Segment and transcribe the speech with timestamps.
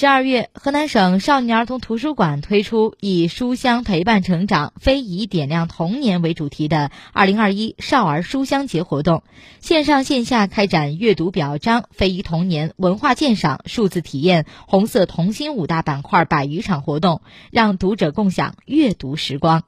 [0.00, 9.24] 十二月，河南省少年儿童图书馆推出以“书香陪伴成长，非遗点亮童年”为主题的“二零二一少儿书香节”活动，
[9.58, 17.20] 线上线下开展阅读表彰、非遗童年、文化鉴赏、数字体验、红色童心五大板块百余场活动，
[17.50, 19.64] 让读者共享阅读时光。